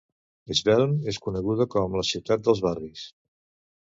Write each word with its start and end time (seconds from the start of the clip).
Schwelm 0.59 0.95
és 1.11 1.19
coneguda 1.25 1.67
com 1.75 1.97
"la 1.99 2.05
ciutat 2.13 2.47
dels 2.49 2.63
barris". 2.69 3.05